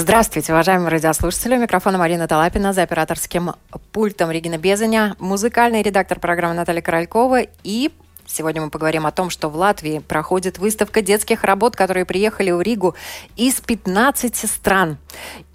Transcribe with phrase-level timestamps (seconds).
[0.00, 1.56] Здравствуйте, уважаемые радиослушатели.
[1.56, 3.54] У микрофона Марина Талапина, за операторским
[3.90, 7.90] пультом Регина Безаня, музыкальный редактор программы Наталья Королькова и
[8.30, 12.60] Сегодня мы поговорим о том, что в Латвии проходит выставка детских работ, которые приехали в
[12.60, 12.94] Ригу
[13.36, 14.98] из 15 стран.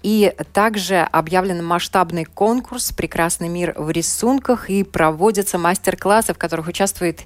[0.02, 7.20] И также объявлен масштабный конкурс «Прекрасный мир в рисунках» и проводятся мастер-классы, в которых участвует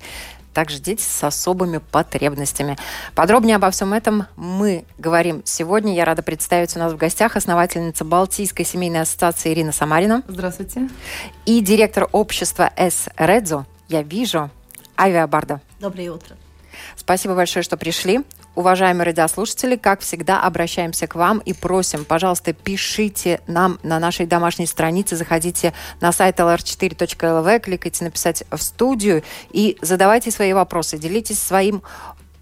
[0.54, 2.76] также дети с особыми потребностями.
[3.14, 5.94] Подробнее обо всем этом мы говорим сегодня.
[5.94, 10.22] Я рада представить у нас в гостях основательница Балтийской семейной ассоциации Ирина Самарина.
[10.28, 10.88] Здравствуйте.
[11.46, 13.08] И директор общества «С.
[13.16, 13.66] Редзо».
[13.88, 14.50] Я вижу
[14.98, 15.60] Авиабарда.
[15.80, 16.36] Доброе утро.
[16.96, 18.20] Спасибо большое, что пришли.
[18.58, 24.66] Уважаемые радиослушатели, как всегда, обращаемся к вам и просим, пожалуйста, пишите нам на нашей домашней
[24.66, 31.84] странице, заходите на сайт lr4.lv, кликайте «Написать в студию» и задавайте свои вопросы, делитесь своим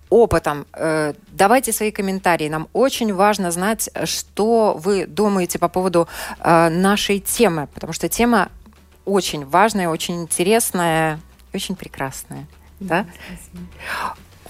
[0.08, 0.66] опытом.
[0.72, 2.48] Э, давайте свои комментарии.
[2.48, 6.08] Нам очень важно знать, что вы думаете по поводу
[6.40, 8.48] э, нашей темы, потому что тема
[9.04, 11.20] очень важная, очень интересная,
[11.52, 12.46] очень прекрасная.
[12.80, 13.04] Да?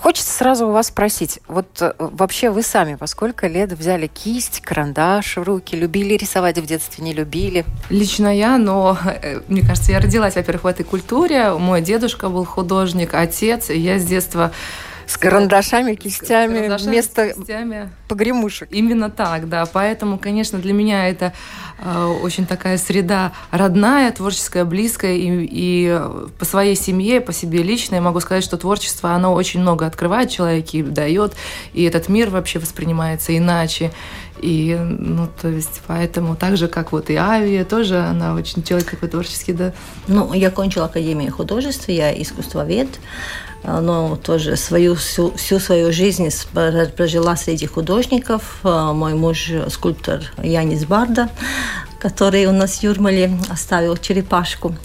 [0.00, 4.60] Хочется сразу у вас спросить, вот э, вообще вы сами во сколько лет взяли кисть,
[4.60, 7.64] карандаш в руки, любили рисовать в детстве, не любили?
[7.88, 11.52] Лично я, но э, мне кажется, я родилась, во-первых, в этой культуре.
[11.52, 14.52] Мой дедушка был художник, отец, и я с детства
[15.06, 17.90] с карандашами, кистями, карандашами, вместо кистями.
[18.08, 18.68] погремушек.
[18.72, 19.64] Именно так, да.
[19.66, 21.32] Поэтому, конечно, для меня это
[21.78, 25.14] э, очень такая среда родная, творческая, близкая.
[25.14, 26.00] И, и
[26.38, 30.30] по своей семье, по себе лично я могу сказать, что творчество, оно очень много открывает
[30.30, 31.34] человеке и дает.
[31.72, 33.92] И этот мир вообще воспринимается иначе.
[34.40, 38.90] И, ну, то есть, поэтому так же, как вот и Авия, тоже она очень человек
[38.90, 39.72] такой творческий, да.
[40.06, 42.88] Ну, я кончила Академию художеств, я искусствовед
[43.66, 46.28] но тоже свою, всю, всю свою жизнь
[46.96, 48.60] прожила среди художников.
[48.62, 51.28] А, мой муж скульптор Янис Барда,
[51.98, 54.76] который у нас в Юрмале оставил черепашку.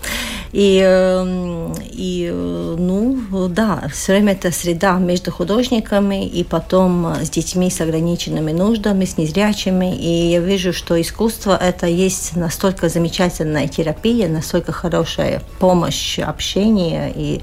[0.51, 7.69] И, эм, и, ну, да, все время это среда между художниками и потом с детьми
[7.69, 9.95] с ограниченными нуждами, с незрячими.
[9.95, 17.41] И я вижу, что искусство– это есть настолько замечательная терапия, настолько хорошая помощь, общение и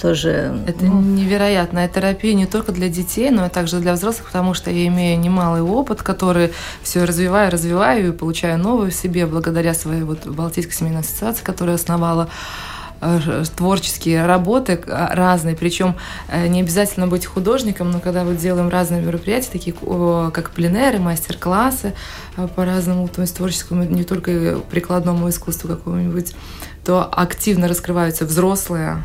[0.00, 0.62] тоже...
[0.66, 1.00] Это ну...
[1.00, 5.18] невероятная терапия не только для детей, но и также для взрослых, потому что я имею
[5.18, 6.52] немалый опыт, который
[6.82, 11.76] все развиваю, развиваю и получаю новую в себе благодаря своей вот Балтийской семейной ассоциации, которую
[11.76, 12.28] основала
[13.00, 15.96] э, творческие работы разные, причем
[16.28, 19.74] э, не обязательно быть художником, но когда мы делаем разные мероприятия, такие
[20.30, 21.94] как пленеры, мастер-классы
[22.36, 26.34] э, по разному, то есть творческому, не только прикладному искусству какому-нибудь,
[26.84, 29.02] то активно раскрываются взрослые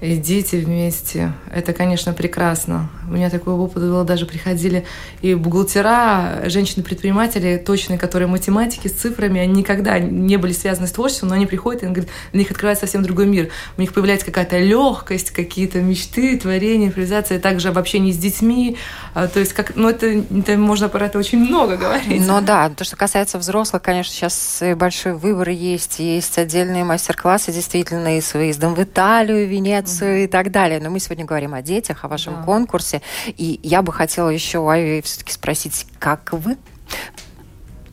[0.00, 1.32] и дети вместе.
[1.52, 2.88] Это, конечно, прекрасно.
[3.08, 4.84] У меня такой опыт был, даже приходили
[5.22, 11.30] и бухгалтера, женщины-предприниматели точные, которые математики с цифрами, они никогда не были связаны с творчеством,
[11.30, 13.48] но они приходят, и говорят, для них открывается совсем другой мир.
[13.76, 18.76] У них появляется какая-то легкость, какие-то мечты, творения, импровизация, также в общении с детьми.
[19.14, 22.24] А, то есть, как, ну, это, это можно про это очень много говорить.
[22.24, 28.16] Ну да, то, что касается взрослых, конечно, сейчас большой выбор есть, есть отдельные мастер-классы, действительно,
[28.16, 30.24] и с выездом в Италию, Венецию, mm-hmm.
[30.24, 30.80] и так далее.
[30.80, 32.42] Но мы сегодня говорим о детях, о вашем да.
[32.42, 33.02] конкурсе.
[33.26, 36.56] И я бы хотела еще Ави все-таки спросить, как вы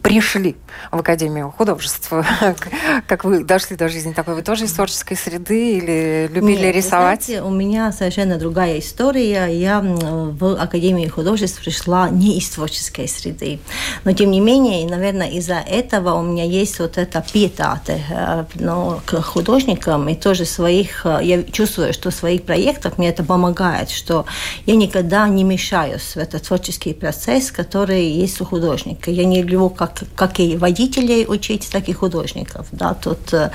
[0.02, 0.56] пришли
[0.92, 2.12] в Академию художеств?
[3.08, 4.36] как вы дошли до жизни такой?
[4.36, 7.26] Вы тоже из творческой среды или любили Нет, рисовать?
[7.26, 9.46] Знаете, у меня совершенно другая история.
[9.48, 13.60] Я в Академию художеств пришла не из творческой среды.
[14.04, 19.02] Но, тем не менее, наверное, из-за этого у меня есть вот эта пиетата э, но
[19.06, 21.06] к художникам и тоже своих...
[21.06, 24.26] Э, я чувствую, что в своих проектах мне это помогает, что
[24.66, 29.12] я никогда не мешаюсь в этот творческий процесс, который есть у художника.
[29.12, 32.66] Я не люблю как как и водителей учить, так и художников.
[32.72, 33.52] Да, тут э,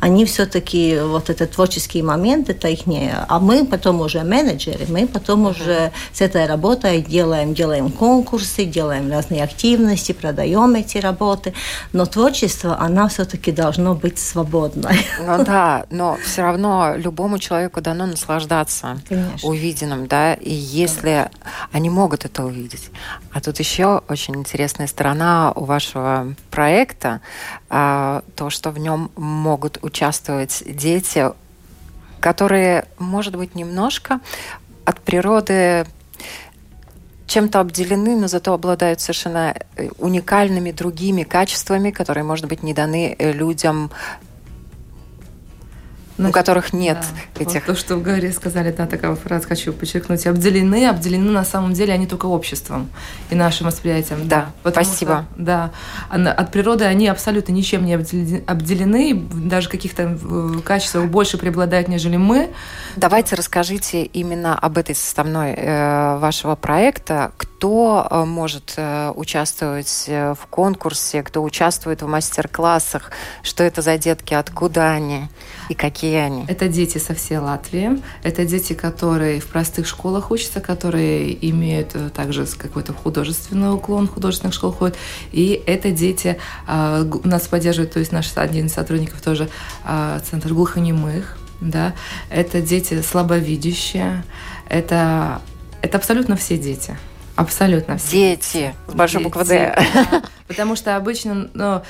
[0.00, 3.12] они все-таки, вот этот творческий момент, это их не...
[3.28, 9.10] А мы потом уже менеджеры, мы потом уже с этой работой делаем, делаем конкурсы, делаем
[9.10, 11.52] разные активности, продаем эти работы.
[11.92, 15.04] Но творчество, она все-таки должно быть свободной.
[15.26, 19.48] Ну да, но все равно любому человеку дано наслаждаться Конечно.
[19.48, 21.30] увиденным, да, и если да.
[21.72, 22.90] они могут это увидеть.
[23.32, 27.20] А тут еще очень интересная сторона у вашего проекта,
[27.68, 31.32] а, то, что в нем могут участвовать дети
[32.22, 34.20] которые, может быть, немножко
[34.84, 35.84] от природы
[37.26, 43.16] чем-то обделены, но зато обладают совершенно э, уникальными другими качествами, которые, может быть, не даны
[43.18, 43.90] э, людям
[46.18, 46.98] у которых нет
[47.34, 47.54] да, этих...
[47.54, 50.26] Вот то, что в говоре сказали, да, такая фраза хочу подчеркнуть.
[50.26, 52.90] Обделены, обделены на самом деле они только обществом
[53.30, 54.28] и нашим восприятием.
[54.28, 55.26] Да, спасибо.
[55.34, 55.70] Что, да,
[56.08, 62.50] от природы они абсолютно ничем не обделены, даже каких-то э, качествах больше преобладают, нежели мы.
[62.96, 67.32] Давайте расскажите именно об этой составной э, вашего проекта.
[67.36, 73.10] Кто э, может э, участвовать э, в конкурсе, кто участвует в мастер-классах,
[73.42, 75.28] что это за детки, откуда они
[75.68, 76.44] и какие они?
[76.48, 78.02] Это дети со всей Латвии.
[78.22, 84.76] Это дети, которые в простых школах учатся, которые имеют также какой-то художественный уклон, художественных школах
[84.76, 84.96] ходят.
[85.30, 86.38] И это дети,
[86.68, 89.48] у нас поддерживает, то есть наш один из сотрудников тоже
[90.28, 91.94] Центр глухонемых, да,
[92.28, 94.24] это дети слабовидящие,
[94.68, 95.40] это,
[95.80, 96.96] это абсолютно все дети.
[97.36, 98.10] Абсолютно все.
[98.10, 99.76] Дети, с большой буквы «Д».
[100.48, 101.82] Потому что обычно ну,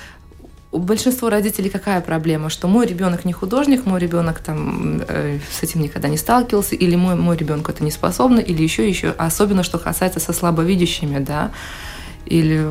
[0.72, 5.62] у большинства родителей какая проблема, что мой ребенок не художник, мой ребенок там э, с
[5.62, 9.62] этим никогда не сталкивался, или мой мой ребенок это не способный, или еще еще, особенно
[9.62, 11.50] что касается со слабовидящими, да,
[12.24, 12.66] или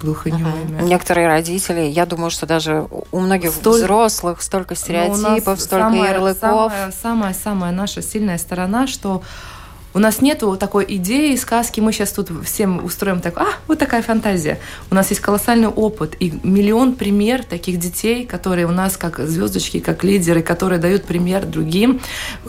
[0.00, 0.80] глухонемыми.
[0.80, 0.86] Угу.
[0.86, 3.80] Некоторые родители, я думаю, что даже у многих Столь...
[3.80, 6.72] взрослых столько ну, стереотипов, столько самая, ярлыков.
[7.02, 9.22] Самая-самая наша сильная сторона, что
[9.92, 14.02] у нас нету такой идеи, сказки, мы сейчас тут всем устроим так, а, вот такая
[14.02, 14.58] фантазия.
[14.90, 19.80] У нас есть колоссальный опыт и миллион пример таких детей, которые у нас как звездочки,
[19.80, 22.00] как лидеры, которые дают пример другим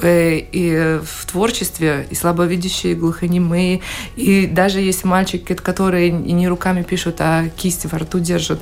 [0.01, 3.81] э, и в творчестве, и слабовидящие, и глухонемые,
[4.15, 8.59] и даже есть мальчики, которые не руками пишут, а кисти во рту держат.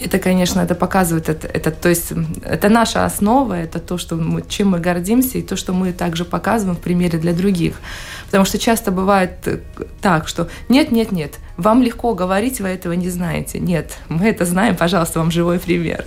[0.00, 2.12] Это, конечно, это показывает, это, это, то есть
[2.44, 6.24] это наша основа, это то, что мы, чем мы гордимся, и то, что мы также
[6.24, 7.80] показываем в примере для других.
[8.26, 9.58] Потому что часто бывает э,
[10.00, 13.58] так, что нет, нет, нет, вам легко говорить, вы этого не знаете.
[13.58, 16.04] Нет, мы это знаем, пожалуйста, вам живой пример.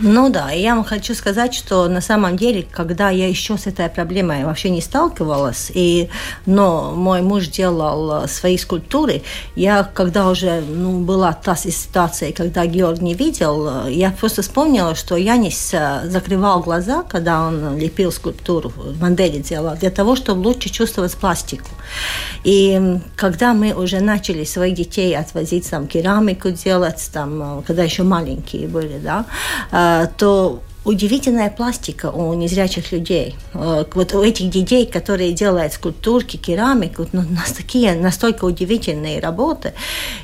[0.00, 3.88] Ну да, я вам хочу сказать, что на самом деле, когда я еще с этой
[3.88, 6.08] проблемой вообще не сталкивалась, и,
[6.46, 9.22] но мой муж делал свои скульптуры,
[9.54, 15.16] я когда уже ну, была та ситуация, когда Георг не видел, я просто вспомнила, что
[15.16, 21.14] Янис э, закрывал глаза, когда он лепил скульптуру, модели делал, для того, чтобы лучше чувствовать
[21.14, 21.70] пластику.
[22.42, 28.02] И когда мы уже начали своих детей отвозить там керамику делать, там, э, когда еще
[28.02, 29.24] маленькие были, да,
[29.72, 33.34] э, то удивительная пластика у незрячих людей.
[33.54, 39.20] Э, вот у этих детей, которые делают скульптурки, керамику, ну, у нас такие настолько удивительные
[39.20, 39.72] работы.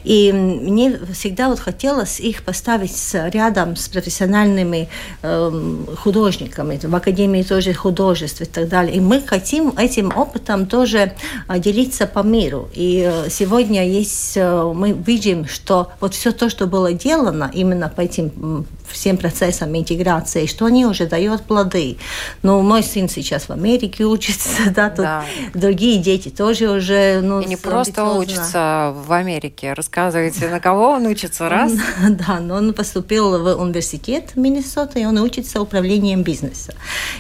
[0.05, 4.89] И мне всегда вот хотелось их поставить рядом с профессиональными
[5.23, 6.79] э, художниками.
[6.83, 8.97] В Академии тоже художеств и так далее.
[8.97, 11.13] И мы хотим этим опытом тоже
[11.49, 12.69] э, делиться по миру.
[12.75, 18.03] И э, сегодня есть, мы видим, что вот все то, что было делано именно по
[18.03, 21.97] этим всем процессам интеграции, что они уже дают плоды.
[22.43, 25.25] Ну, мой сын сейчас в Америке учится, да, тут да.
[25.55, 31.07] другие дети тоже уже, ну, И не просто учатся в Америке, рассказывайте, на кого он
[31.07, 31.73] учится, раз?
[32.09, 36.75] да, но он поступил в университет Миннесота, и он учится управлением бизнеса.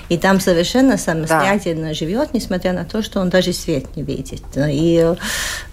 [0.08, 1.94] И там совершенно самостоятельно да.
[1.94, 4.42] живет, несмотря на то, что он даже свет не видит.
[4.56, 5.14] И,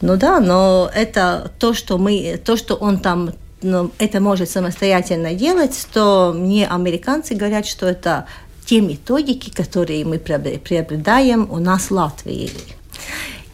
[0.01, 5.87] ну да, но это то, что мы, то, что он там это может самостоятельно делать,
[5.91, 8.27] то мне американцы говорят, что это
[8.65, 12.51] те методики, которые мы приобретаем у нас в Латвии.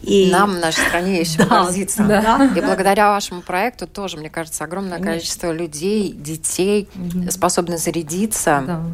[0.02, 0.30] И...
[0.30, 2.04] Нам в нашей стране чем да, гордиться.
[2.04, 7.30] Да, и благодаря вашему проекту тоже, мне кажется, огромное количество людей, детей угу.
[7.30, 8.64] способны зарядиться.
[8.66, 8.84] Да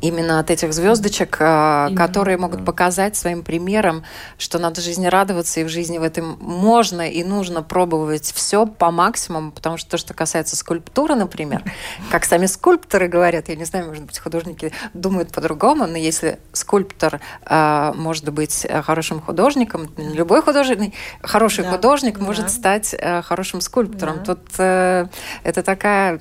[0.00, 4.04] именно от этих звездочек, а, именно, которые могут показать своим примером,
[4.36, 8.90] что надо жизни радоваться, и в жизни в этом можно и нужно пробовать все по
[8.90, 11.62] максимуму, потому что то, что касается скульптуры, например,
[12.10, 17.20] как сами скульпторы говорят, я не знаю, может быть, художники думают по-другому, но если скульптор
[17.44, 22.24] э, может быть хорошим художником, любой художник, хороший да, художник да.
[22.24, 24.18] может стать э, хорошим скульптором.
[24.18, 24.34] Да.
[24.34, 25.06] Тут э,
[25.42, 26.18] это такая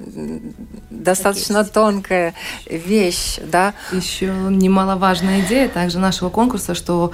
[0.90, 2.34] достаточно тонкая
[2.66, 7.12] вещь, да, еще немаловажная идея также нашего конкурса, что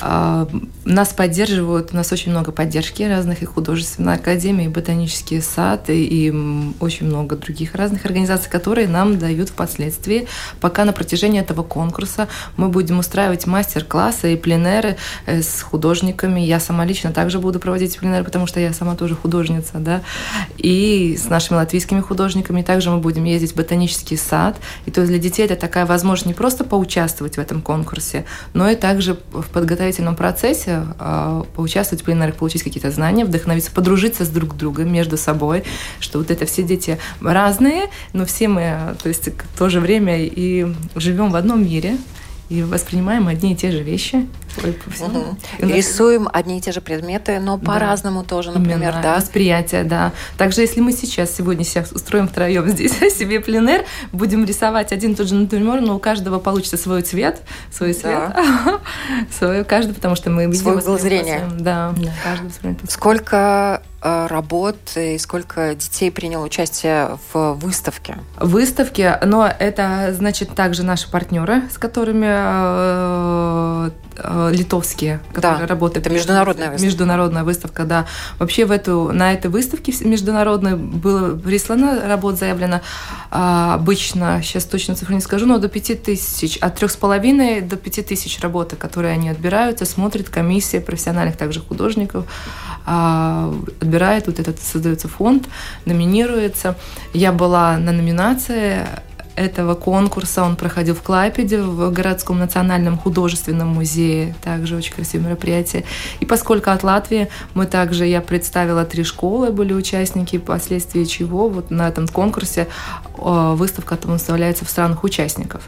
[0.00, 6.04] нас поддерживают, у нас очень много поддержки разных и художественной академии, и ботанический сад, и,
[6.04, 10.26] и очень много других разных организаций, которые нам дают впоследствии.
[10.60, 14.96] Пока на протяжении этого конкурса мы будем устраивать мастер-классы и пленеры
[15.26, 16.40] э, с художниками.
[16.40, 20.02] Я сама лично также буду проводить пленеры, потому что я сама тоже художница, да,
[20.58, 22.62] и с нашими латвийскими художниками.
[22.62, 24.56] Также мы будем ездить в ботанический сад.
[24.86, 28.68] И то есть для детей это такая возможность не просто поучаствовать в этом конкурсе, но
[28.68, 29.48] и также в
[29.82, 35.16] подготовительном процессе э, поучаствовать в пленарах, получить какие-то знания, вдохновиться, подружиться с друг другом между
[35.16, 35.64] собой,
[35.98, 40.24] что вот это все дети разные, но все мы, то есть в то же время
[40.24, 41.96] и живем в одном мире,
[42.48, 44.26] и воспринимаем одни и те же вещи.
[44.58, 45.36] Угу.
[45.60, 49.16] Рисуем одни и те же предметы, но по-разному тоже, например, Именно, да?
[49.16, 50.12] Восприятие, да.
[50.36, 55.14] Также, если мы сейчас, сегодня себя устроим втроем здесь себе пленер, будем рисовать один и
[55.14, 58.80] тот же натюрморт, но у каждого получится свой цвет, свой цвет, да.
[59.38, 60.60] свой каждый, потому что мы видим...
[60.60, 61.48] Свой угол зрения.
[61.58, 62.12] Да, да.
[62.22, 62.52] каждый
[62.88, 68.18] Сколько Э, работ и сколько детей приняло участие в выставке?
[68.40, 73.90] Выставке, но это значит также наши партнеры, с которыми э,
[74.50, 76.06] литовские, которые да, работают.
[76.06, 76.86] Это международная выставка.
[76.86, 78.06] Международная выставка, да.
[78.38, 82.80] Вообще в эту, на этой выставке международной было прислано работ заявлено
[83.30, 87.60] а, обычно, сейчас точно цифру не скажу, но до 5 тысяч, от трех с половиной
[87.60, 92.26] до 5 тысяч работы, которые они отбираются, смотрит комиссия профессиональных также художников,
[92.84, 95.48] а, отбирает, вот этот создается фонд,
[95.84, 96.76] номинируется.
[97.12, 98.86] Я была на номинации
[99.36, 100.42] этого конкурса.
[100.42, 104.34] Он проходил в Клайпеде, в городском национальном художественном музее.
[104.42, 105.84] Также очень красивое мероприятие.
[106.20, 111.70] И поскольку от Латвии мы также, я представила три школы, были участники, впоследствии чего вот
[111.70, 112.68] на этом конкурсе
[113.16, 115.62] э, выставка там выставляется в странах участников.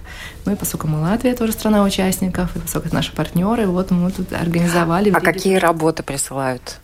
[0.45, 4.11] Ну и поскольку мы Латвия тоже страна участников, и поскольку это наши партнеры, вот мы
[4.11, 5.11] тут организовали.
[5.11, 6.79] А какие работы присылают?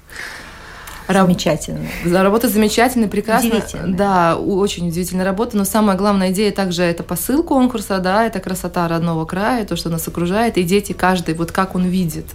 [1.26, 1.86] Замечательно.
[2.04, 3.62] Работа замечательная, прекрасная.
[3.86, 5.56] Да, очень удивительная работа.
[5.56, 9.90] Но самая главная идея также это посыл конкурса, да, это красота родного края, то, что
[9.90, 12.26] нас окружает, и дети каждый, вот как он видит.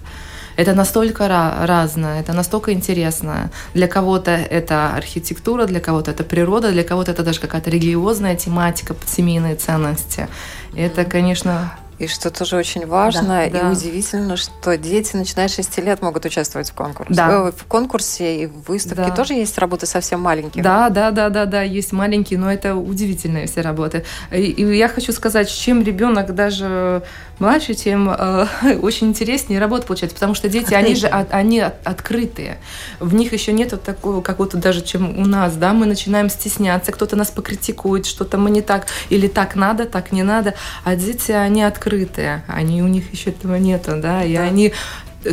[0.58, 3.52] Это настолько разное, это настолько интересно.
[3.74, 8.96] Для кого-то это архитектура, для кого-то это природа, для кого-то это даже какая-то религиозная тематика,
[9.06, 10.30] семейные ценности.
[10.74, 13.70] Это, конечно, и что тоже очень важно да, и да.
[13.70, 17.14] удивительно, что дети, начиная с 6 лет, могут участвовать в конкурсе.
[17.14, 17.48] Да.
[17.48, 19.12] Э, в конкурсе и в выставке да.
[19.12, 20.64] тоже есть работы совсем маленькие.
[20.64, 24.04] Да, да, да, да, да, есть маленькие, но это удивительные все работы.
[24.32, 27.04] И, и я хочу сказать, чем ребенок даже
[27.40, 28.48] младше, тем э,
[28.82, 32.58] очень интереснее работа получается, потому что дети, они же от, они от, открытые.
[33.00, 36.30] В них еще нет вот такого, как вот даже, чем у нас, да, мы начинаем
[36.30, 40.96] стесняться, кто-то нас покритикует, что-то мы не так, или так надо, так не надо, а
[40.96, 44.44] дети, они открытые, они, у них еще этого нету, да, и да.
[44.44, 44.74] они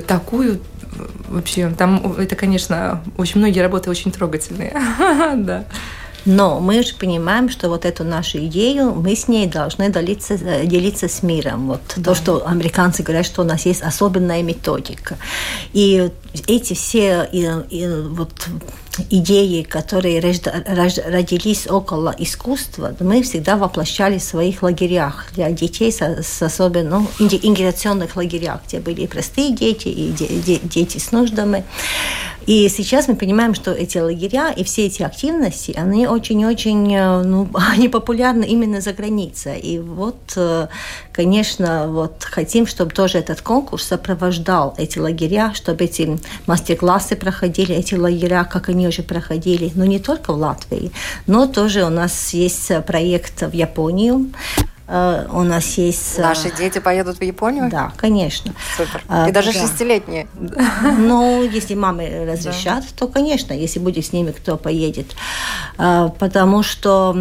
[0.06, 0.61] такую
[1.28, 4.73] вообще, там это, конечно, очень многие работы очень трогательные,
[5.37, 5.64] да.
[6.25, 10.67] Но мы же понимаем, что вот эту нашу идею мы с ней должны делиться, э,
[10.67, 11.69] делиться с миром.
[11.69, 12.11] Вот да.
[12.11, 15.17] то, что американцы говорят, что у нас есть особенная методика.
[15.73, 16.11] И
[16.47, 18.31] эти все и, и, вот
[19.11, 26.43] идеи, которые родились около искусства, мы всегда воплощали в своих лагерях для детей с, с
[26.43, 31.64] особенно ну, интеграционных лагерях, где были и простые дети, и де, дети с нуждами.
[32.46, 37.49] И сейчас мы понимаем, что эти лагеря и все эти активности, они очень-очень э, ну,
[37.72, 39.61] они популярны именно за границей.
[39.61, 40.68] И вот, э,
[41.12, 47.94] конечно, вот хотим, чтобы тоже этот конкурс сопровождал эти лагеря, чтобы эти мастер-классы проходили, эти
[47.94, 50.90] лагеря, как они уже проходили, но не только в Латвии,
[51.26, 56.18] но тоже у нас есть проект в Японию, Э, у нас есть...
[56.18, 57.70] Э, Наши дети поедут в Японию?
[57.70, 58.52] Да, конечно.
[58.76, 59.02] Супер.
[59.08, 59.61] А, И даже да.
[59.61, 60.26] шестилетние.
[60.99, 65.14] Ну, если мамы разрешат, то, конечно, если будет с ними, кто поедет.
[65.78, 67.12] А, потому что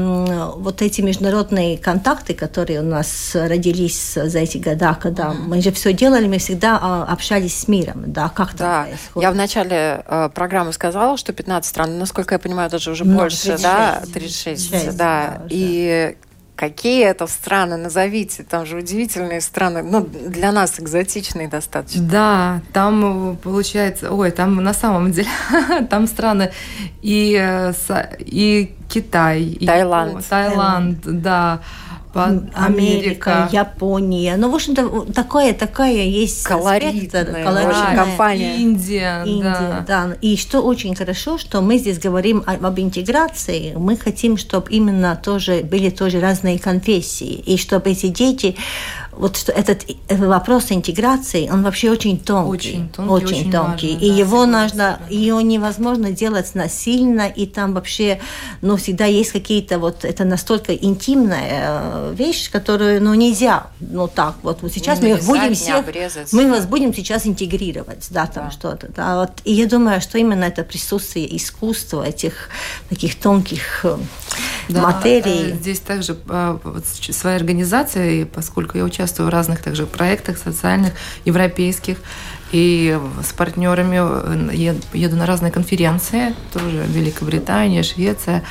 [0.58, 5.94] вот эти международные контакты, которые у нас родились за эти года, когда мы же все
[5.94, 8.84] делали, мы всегда а, общались с миром, да, как да.
[8.84, 9.24] происходит.
[9.24, 13.18] Я в начале э, программы сказала, что 15 стран, насколько я понимаю, даже уже ну,
[13.18, 13.64] больше, 36.
[13.64, 14.02] да?
[14.14, 15.38] 36, 36 да.
[15.40, 15.42] да.
[15.50, 16.18] И
[16.62, 17.76] Какие это страны?
[17.76, 18.44] Назовите.
[18.44, 19.82] Там же удивительные страны.
[19.82, 22.04] Ну, для нас экзотичные достаточно.
[22.04, 24.14] Да, там получается...
[24.14, 25.28] Ой, там на самом деле...
[25.90, 26.52] там страны
[27.02, 27.74] и, э,
[28.20, 29.58] и Китай.
[29.66, 30.20] Таиланд.
[30.20, 31.62] И, Таиланд, да.
[32.14, 34.36] Америка, Америка, Япония.
[34.38, 37.96] Ну, в общем-то, такое, такая есть колоритная, колоритная.
[37.96, 38.58] компания.
[38.58, 40.08] Индия, Индия, да.
[40.08, 40.18] да.
[40.22, 43.74] И что очень хорошо, что мы здесь говорим об интеграции.
[43.76, 48.56] Мы хотим, чтобы именно тоже были тоже разные конфессии, и чтобы эти дети
[49.22, 52.50] вот что этот вопрос интеграции, он вообще очень тонкий.
[52.50, 53.14] Очень тонкий.
[53.14, 53.94] Очень, очень тонкий.
[53.94, 58.20] Важно, и да, его нужно, ее невозможно делать насильно, и там вообще,
[58.62, 64.38] ну, всегда есть какие-то вот, это настолько интимная э, вещь, которую, ну, нельзя, ну, так
[64.42, 64.60] вот.
[64.74, 65.86] сейчас ну, мы их будем всех,
[66.32, 68.52] мы вас будем сейчас интегрировать, да, там да.
[68.52, 69.30] что-то, да, вот.
[69.44, 72.50] И я думаю, что именно это присутствие искусства, этих
[72.90, 73.98] таких тонких э,
[74.70, 75.52] да, материй.
[75.52, 80.94] Э, здесь также вот, своя организация, поскольку я участвую в разных также проектах социальных,
[81.26, 81.98] европейских,
[82.52, 88.44] и с партнерами э, еду на разные конференции, тоже Великобритания, Швеция,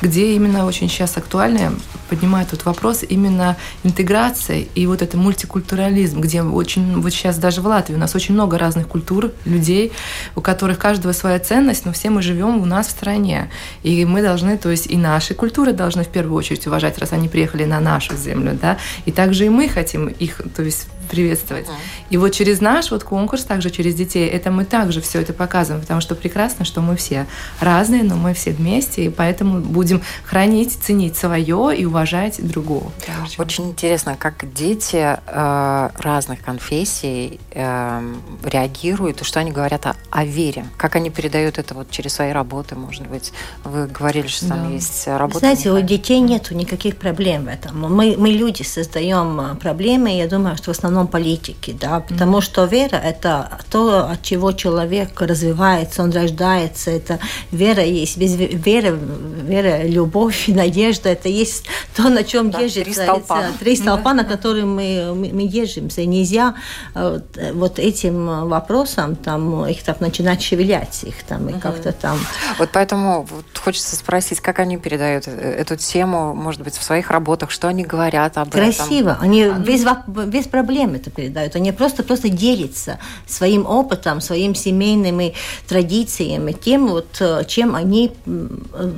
[0.00, 1.72] где именно очень сейчас актуально
[2.08, 7.66] поднимают этот вопрос именно интеграции и вот это мультикультурализм, где очень, вот сейчас даже в
[7.66, 9.92] Латвии у нас очень много разных культур, людей,
[10.36, 13.50] у которых каждого своя ценность, но все мы живем у нас в стране.
[13.82, 17.28] И мы должны, то есть и наши культуры должны в первую очередь уважать, раз они
[17.28, 21.66] приехали на нашу землю, да, и также и мы хотим их, то есть приветствовать.
[22.10, 25.82] И вот через наш вот конкурс, также через детей, это мы также все это показываем,
[25.82, 27.26] потому что прекрасно, что мы все
[27.60, 32.92] разные, но мы все вместе, и поэтому будем хранить, ценить свое и уважать другого.
[33.38, 40.24] Очень интересно, как дети э, разных конфессий э, реагируют, и что они говорят о, о
[40.24, 43.32] вере, как они передают это вот через свои работы, может быть.
[43.64, 44.74] Вы говорили, что там да.
[44.74, 45.40] есть работа.
[45.40, 47.80] Знаете, у детей нет никаких проблем в этом.
[47.94, 52.00] Мы, мы люди создаем э, проблемы, и я думаю, что в основном основном политики, да,
[52.00, 52.42] потому mm-hmm.
[52.42, 57.18] что вера– это то, от чего человек развивается, он рождается, это
[57.52, 58.98] вера есть, без веры,
[59.42, 61.64] вера, любовь, надежда– это есть
[61.96, 62.84] то, на чем да, держится.
[62.84, 63.40] Три столпа.
[63.40, 66.00] Это, три столпа, на которые мы, мы, мы держимся.
[66.02, 66.54] И нельзя
[66.94, 67.20] э,
[67.54, 71.60] вот этим вопросам, там, их так начинать шевелять, их там, и mm-hmm.
[71.60, 72.18] как-то там…
[72.58, 77.10] Вот поэтому вот хочется спросить, как они передают э, эту тему, может быть, в своих
[77.10, 78.72] работах, что они говорят об Красиво.
[78.72, 78.86] этом?
[78.86, 79.84] Красиво, они без,
[80.26, 81.56] без проблем всем это передают.
[81.56, 85.34] Они просто, просто делятся своим опытом, своим семейными
[85.68, 88.92] традициями, тем, вот, э, чем они э,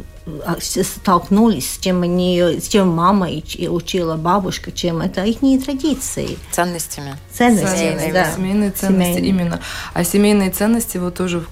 [0.60, 3.28] столкнулись, с чем они, с чем мама
[3.68, 6.38] учила бабушка, чем это их традиции.
[6.52, 7.16] Ценностями.
[7.32, 8.32] Ценностями, Ценности, да.
[8.32, 9.28] Семейные ценности, семейные.
[9.28, 9.60] именно.
[9.94, 11.44] А семейные ценности вот тоже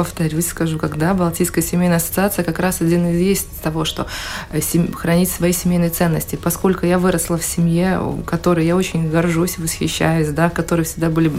[0.00, 4.06] повторюсь, скажу, когда Балтийская семейная ассоциация как раз один из есть того, что
[4.50, 4.60] э,
[4.94, 6.36] хранить свои семейные ценности.
[6.36, 11.30] Поскольку я выросла в семье, которой я очень горжусь, восхищаюсь, да, в которой всегда были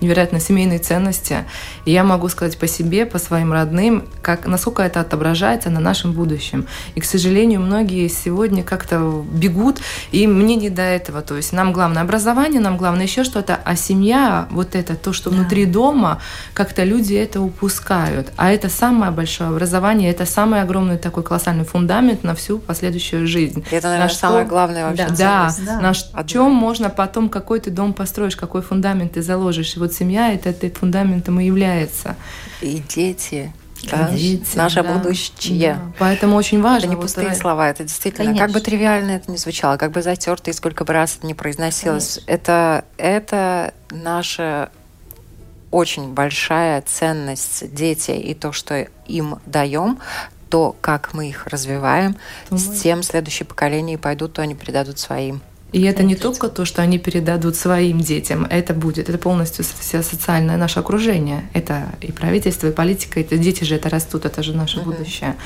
[0.00, 1.44] невероятно семейные ценности,
[1.84, 6.12] и я могу сказать по себе, по своим родным, как, насколько это отображается на нашем
[6.12, 6.66] будущем.
[6.94, 11.20] И, к сожалению, многие сегодня как-то бегут, и мне не до этого.
[11.20, 15.28] То есть нам главное образование, нам главное еще что-то, а семья, вот это, то, что
[15.28, 15.36] да.
[15.36, 16.22] внутри дома,
[16.54, 18.32] как-то люди это упускают выпускают.
[18.36, 23.64] А это самое большое образование, это самый огромный такой колоссальный фундамент на всю последующую жизнь.
[23.70, 25.08] Это, наверное, на самое главное вообще.
[25.16, 25.80] Да, да.
[25.80, 26.22] на Одно.
[26.24, 29.76] чем можно потом, какой ты дом построишь, какой фундамент ты заложишь.
[29.76, 32.16] И вот семья это, это фундаментом и является.
[32.60, 33.52] И дети.
[33.90, 35.72] Да, Дети, наше да, будущее.
[35.72, 35.92] Да.
[35.98, 36.88] Поэтому очень важно.
[36.88, 38.46] Это не пустые вот, слова, это действительно, Конечно.
[38.46, 41.32] как бы тривиально это ни звучало, как бы затерто и сколько бы раз это не
[41.32, 44.68] произносилось, это, это наше
[45.70, 49.98] очень большая ценность дети и то, что им даем,
[50.48, 52.16] то, как мы их развиваем,
[52.50, 52.58] Ой.
[52.58, 55.40] с тем следующие поколения пойдут, то они передадут своим.
[55.72, 60.02] И это не только то, что они передадут своим детям, это будет, это полностью все
[60.02, 61.48] социальное наше окружение.
[61.54, 64.92] Это и правительство, и политика, это дети же это растут, это же наше угу.
[64.92, 65.36] будущее.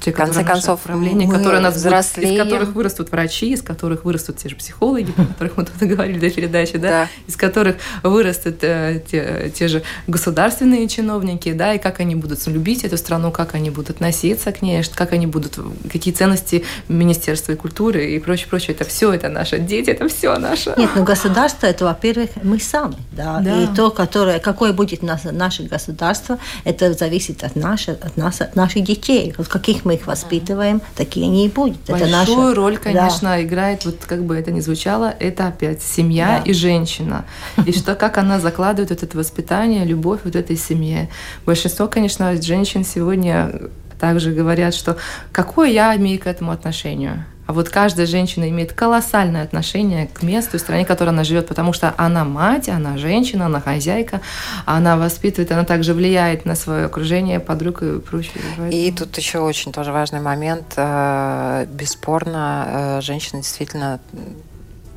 [0.00, 2.34] Те, в конце концов, управление, которые нас взрослеем.
[2.34, 6.18] из которых вырастут врачи, из которых вырастут те же психологи, о которых мы тут говорили
[6.18, 7.08] до передачи, да, да.
[7.28, 12.82] из которых вырастут э, те, те же государственные чиновники, да, и как они будут любить
[12.82, 15.58] эту страну, как они будут относиться к ней, как они будут,
[15.90, 18.74] какие ценности Министерства культуры и прочее, прочее.
[18.74, 20.74] Это все это наше дети, это все наше.
[20.76, 23.62] Нет, ну государство это, во-первых, мы сами, да, да.
[23.62, 28.54] и то, которое, какое будет наше, наше государство, это зависит от, наших, от нас, от
[28.54, 31.78] наших детей, вот каких мы их воспитываем, такие они и будут.
[31.88, 32.54] Большую это наша...
[32.54, 33.42] роль, конечно, да.
[33.42, 36.50] играет, вот как бы это ни звучало, это опять семья да.
[36.50, 37.24] и женщина,
[37.66, 41.08] и что как она закладывает вот это воспитание, любовь вот этой семье.
[41.46, 44.96] Большинство, конечно, женщин сегодня также говорят, что
[45.30, 47.24] какое я имею к этому отношение.
[47.46, 51.48] А вот каждая женщина имеет колоссальное отношение к месту и стране, в которой она живет,
[51.48, 54.20] потому что она мать, она женщина, она хозяйка,
[54.64, 58.42] она воспитывает, она также влияет на свое окружение, подруг и прочее.
[58.70, 60.74] И тут еще очень тоже важный момент.
[60.76, 64.00] Э, бесспорно, э, женщина действительно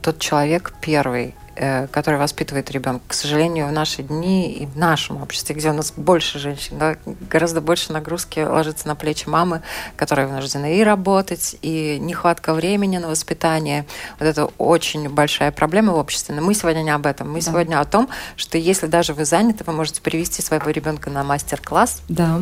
[0.01, 3.03] тот человек первый, э, которая воспитывает ребенка.
[3.07, 6.97] К сожалению, в наши дни и в нашем обществе, где у нас больше женщин, да,
[7.29, 9.61] гораздо больше нагрузки ложится на плечи мамы,
[9.95, 13.85] которая вынуждена и работать, и нехватка времени на воспитание.
[14.19, 16.35] Вот это очень большая проблема в обществе.
[16.35, 17.31] Но мы сегодня не об этом.
[17.31, 17.51] Мы да.
[17.51, 22.01] сегодня о том, что если даже вы заняты, вы можете привести своего ребенка на мастер-класс.
[22.09, 22.41] Да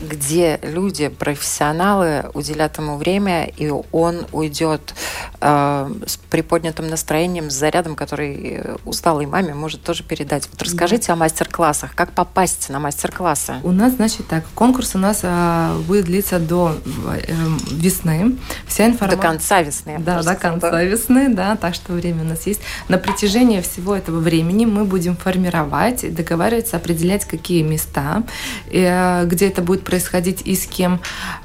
[0.00, 4.94] где люди, профессионалы уделят ему время, и он уйдет
[5.40, 10.48] э, с приподнятым настроением, с зарядом, который э, усталой маме может тоже передать.
[10.50, 11.12] Вот расскажите да.
[11.14, 11.94] о мастер-классах.
[11.94, 13.56] Как попасть на мастер-классы?
[13.62, 17.34] У нас, значит, так, конкурс у нас э, будет длиться до э,
[17.70, 18.36] весны.
[18.66, 19.16] Вся информация...
[19.16, 19.96] До конца весны.
[19.98, 20.82] Да, до конца да.
[20.82, 22.60] весны, да, так что время у нас есть.
[22.88, 28.24] На протяжении всего этого времени мы будем формировать, договариваться, определять, какие места,
[28.72, 31.00] э, где это будет происходить и с кем,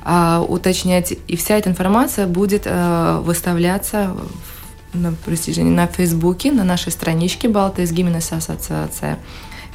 [0.05, 1.13] э, уточнять.
[1.27, 4.15] И вся эта информация будет э, выставляться
[4.93, 9.19] на протяжении на Фейсбуке, на нашей страничке Балтийс Гименес Ассоциация.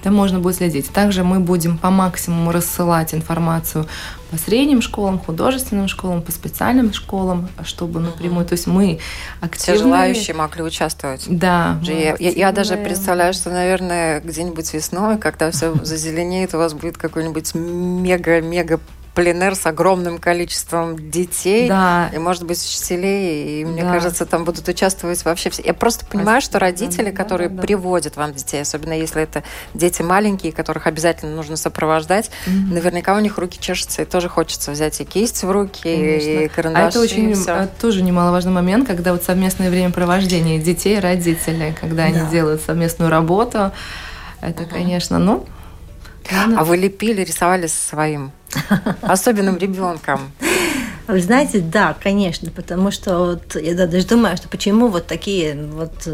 [0.02, 0.90] Там можно будет следить.
[0.90, 3.86] Также мы будем по максимуму рассылать информацию
[4.34, 8.98] по средним школам, художественным школам, по специальным школам, чтобы напрямую, то есть мы
[9.40, 9.76] активные.
[9.76, 11.26] Все желающие могли участвовать.
[11.28, 11.78] Да.
[11.82, 16.96] Я, я, я даже представляю, что, наверное, где-нибудь весной, когда все зазеленеет, у вас будет
[16.96, 18.80] какой-нибудь мега-мега
[19.14, 22.10] пленер с огромным количеством детей да.
[22.12, 23.60] и, может быть, учителей.
[23.60, 23.92] И, мне да.
[23.92, 25.62] кажется, там будут участвовать вообще все.
[25.62, 27.62] Я просто понимаю, что родители, да, которые да, да.
[27.62, 32.74] приводят вам детей, особенно если это дети маленькие, которых обязательно нужно сопровождать, mm-hmm.
[32.74, 36.30] наверняка у них руки чешутся, и тоже хочется взять и кисть в руки, Конечно.
[36.30, 36.82] и карандаш.
[36.82, 42.04] А это очень это тоже немаловажный момент, когда вот совместное времяпровождение детей, родителей, когда да.
[42.04, 43.72] они делают совместную работу.
[44.40, 45.46] Это, конечно, ну,
[46.30, 48.32] а вы лепили, рисовали со своим
[49.02, 50.32] особенным ребенком?
[51.06, 56.08] Вы знаете, да, конечно, потому что вот я даже думаю, что почему вот такие вот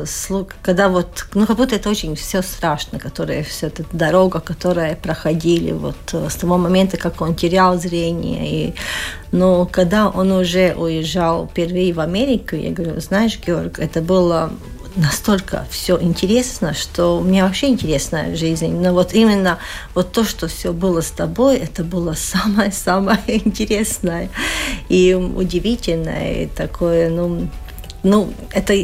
[0.63, 5.71] когда вот, ну как будто это очень все страшно, которая вся эта дорога, которая проходили
[5.71, 8.75] вот с того момента, как он терял зрение, и,
[9.31, 14.51] но когда он уже уезжал впервые в Америку, я говорю, знаешь, Георг, это было
[14.97, 18.75] настолько все интересно, что мне вообще интересна жизнь.
[18.81, 19.59] Но вот именно
[19.95, 24.31] вот то, что все было с тобой, это было самое-самое интересное
[24.89, 27.49] и удивительное, и такое, ну,
[28.03, 28.75] ну, это,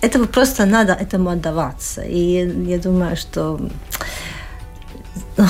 [0.00, 2.02] это просто надо этому отдаваться.
[2.02, 3.60] И я думаю, что
[5.36, 5.44] ну,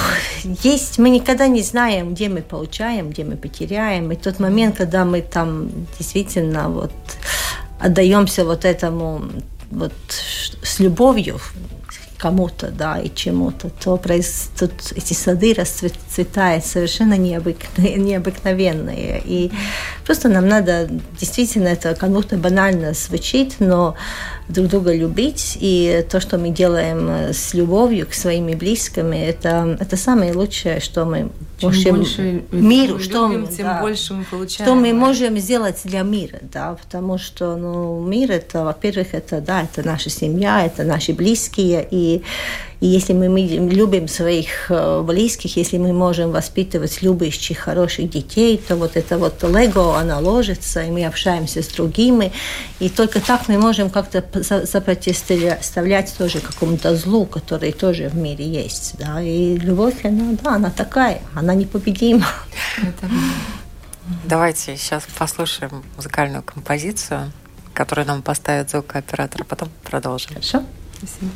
[0.63, 4.11] есть, мы никогда не знаем, где мы получаем, где мы потеряем.
[4.13, 6.93] И тот момент, когда мы там действительно вот
[7.79, 9.23] отдаемся вот этому
[9.71, 11.41] вот с любовью
[12.19, 14.51] кому-то, да, и чему-то, то проис...
[14.59, 19.23] тут эти сады расцветают совершенно необыкновенные, необыкновенные.
[19.25, 19.53] И
[20.05, 20.89] просто нам надо,
[21.21, 23.97] действительно, это как будто банально звучит, но
[24.49, 29.97] друг друга любить, и то, что мы делаем с любовью к своими близкими, это, это
[29.97, 34.69] самое лучшее, что мы чем можем больше миру, что любим, тем да, больше мы получаем.
[34.69, 39.63] Что мы можем сделать для мира, да, потому что, ну, мир это, во-первых, это, да,
[39.63, 42.23] это наша семья, это наши близкие, и
[42.81, 48.61] и если мы, мы любим своих э, близких, если мы можем воспитывать любящих, хороших детей,
[48.69, 52.33] то вот это вот лего, она ложится, и мы общаемся с другими.
[52.79, 54.23] И только так мы можем как-то
[54.67, 58.97] сопротивлять тоже какому-то злу, который тоже в мире есть.
[58.99, 59.23] Да?
[59.23, 62.27] И любовь, она, да, она такая, она непобедима.
[64.25, 67.33] Давайте сейчас послушаем музыкальную композицию,
[67.75, 70.31] которую нам поставит звукооператор, а потом продолжим.
[70.31, 70.65] Хорошо?
[70.97, 71.31] Спасибо.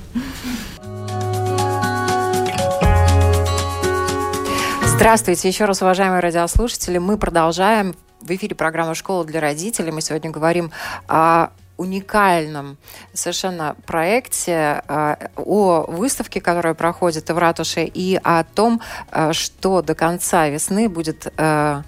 [4.86, 6.98] Здравствуйте еще раз, уважаемые радиослушатели.
[6.98, 9.92] Мы продолжаем в эфире программа «Школа для родителей».
[9.92, 10.72] Мы сегодня говорим
[11.08, 11.48] о
[11.80, 12.76] уникальном
[13.14, 19.94] совершенно проекте а, о выставке, которая проходит в ратуше, и о том, а, что до
[19.94, 21.82] конца весны будет а,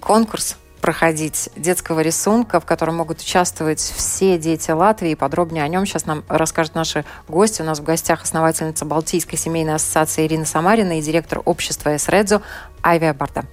[0.00, 5.14] конкурс проходить детского рисунка, в котором могут участвовать все дети Латвии.
[5.14, 7.62] Подробнее о нем сейчас нам расскажут наши гости.
[7.62, 12.42] У нас в гостях основательница Балтийской семейной ассоциации Ирина Самарина и директор общества СРЭДЗО
[12.82, 13.46] Айвия Барда.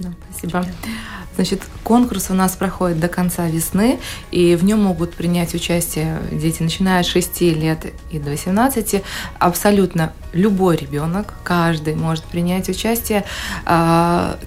[0.00, 0.64] Да, спасибо.
[1.36, 6.62] Значит, конкурс у нас проходит до конца весны, и в нем могут принять участие дети,
[6.62, 9.02] начиная с 6 лет и до 18.
[9.38, 13.24] Абсолютно любой ребенок, каждый может принять участие.
[13.64, 14.38] А,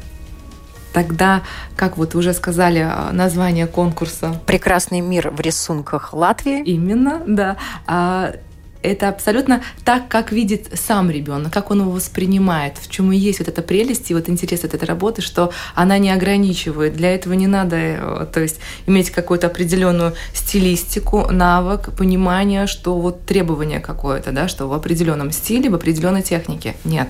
[0.93, 1.41] Тогда,
[1.75, 6.61] как вот уже сказали, а, название конкурса «Прекрасный мир в рисунках Латвии».
[6.63, 8.35] Именно, да.
[8.83, 13.39] Это абсолютно так, как видит сам ребенок, как он его воспринимает, в чем и есть
[13.39, 16.93] вот эта прелесть и вот интерес от этой работы, что она не ограничивает.
[16.93, 23.25] Для этого не надо, э, то есть иметь какую-то определенную стилистику, навык, понимание, что вот
[23.25, 26.75] требование какое-то, да, что в определенном стиле, в определенной технике.
[26.83, 27.07] Нет.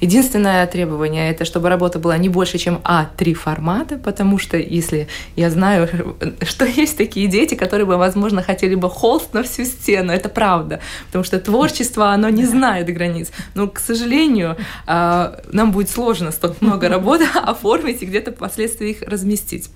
[0.00, 5.50] Единственное требование это, чтобы работа была не больше, чем А3 формата, потому что если я
[5.50, 5.88] знаю,
[6.42, 10.80] что есть такие дети, которые бы, возможно, хотели бы холст на всю стену, это правда,
[11.06, 13.30] потому что творчество, оно не знает границ.
[13.54, 19.02] Но, к сожалению, а, нам будет сложно столько много работы оформить и где-то впоследствии их
[19.02, 19.70] разместить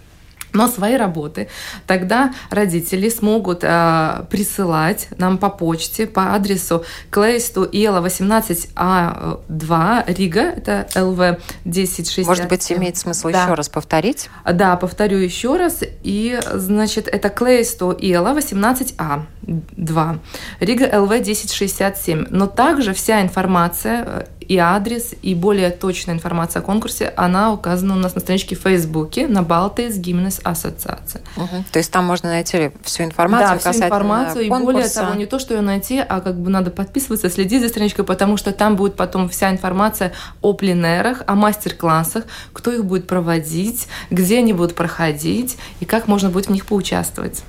[0.53, 1.49] но свои работы,
[1.87, 10.87] тогда родители смогут э, присылать нам по почте по адресу Kleistu iela 18А2 Рига, это
[10.95, 11.21] LV
[11.65, 12.27] 1060.
[12.27, 13.45] Может быть, имеет смысл да.
[13.45, 14.31] еще раз повторить?
[14.51, 15.83] Да, повторю еще раз.
[16.03, 20.19] И, значит, это Kleistu iela 18А2
[20.61, 22.27] Рига LV 1067.
[22.31, 27.95] Но также вся информация э, и адрес, и более точная информация о конкурсе, она указана
[27.95, 31.21] у нас на страничке в Фейсбуке на Baltijas Ģimenes Asociācija.
[31.37, 31.65] Угу.
[31.71, 35.39] То есть там можно найти всю информацию да, всю информацию, и более того, не то,
[35.39, 38.97] что ее найти, а как бы надо подписываться, следить за страничкой, потому что там будет
[38.97, 45.59] потом вся информация о пленерах, о мастер-классах, кто их будет проводить, где они будут проходить
[45.81, 47.45] и как можно будет в них поучаствовать.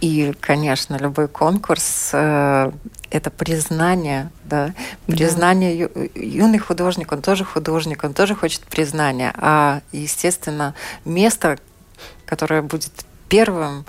[0.00, 2.70] И, конечно, любой конкурс э,
[3.10, 4.74] это признание, да,
[5.06, 6.02] признание да.
[6.14, 11.58] юный художник, он тоже художник, он тоже хочет признания, а естественно место,
[12.26, 12.92] которое будет
[13.28, 13.84] первым,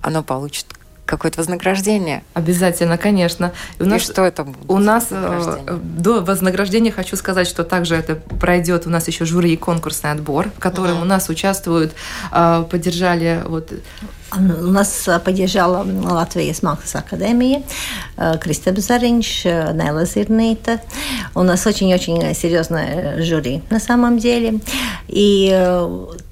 [0.00, 0.66] оно получит
[1.06, 2.22] какое-то вознаграждение.
[2.34, 3.52] Обязательно, конечно.
[3.78, 4.58] И, у нас, и что это будет?
[4.68, 9.54] У нас э, до вознаграждения хочу сказать, что также это пройдет у нас еще жюри
[9.54, 11.02] и конкурсный отбор, в котором mm-hmm.
[11.02, 11.94] у нас участвуют,
[12.32, 13.72] э, поддержали вот
[14.32, 17.62] у нас поддержала Латвijas Mākslas академия,
[18.40, 20.80] Кристеб Заринч, Нелла Зирнита.
[21.36, 24.58] У нас очень-очень серьезное жюри на самом деле.
[25.06, 25.48] И